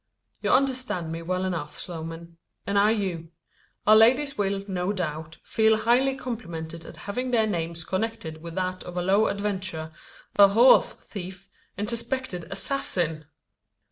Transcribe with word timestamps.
"You 0.41 0.49
understand 0.49 1.11
me 1.11 1.21
well 1.21 1.45
enough, 1.45 1.79
Sloman; 1.79 2.37
and 2.65 2.79
I 2.79 2.89
you. 2.89 3.29
Our 3.85 3.95
ladies 3.95 4.35
will, 4.35 4.63
no 4.67 4.91
doubt, 4.91 5.37
feel 5.43 5.77
highly 5.77 6.15
complimented 6.15 6.85
at 6.85 6.97
having 7.05 7.29
their 7.29 7.45
names 7.45 7.83
connected 7.83 8.41
with 8.41 8.55
that 8.55 8.83
of 8.83 8.97
a 8.97 9.03
low 9.03 9.27
adventurer, 9.27 9.91
a 10.37 10.47
horse 10.47 10.95
thief, 10.95 11.49
and 11.77 11.87
suspected 11.87 12.47
assassin!" 12.51 13.25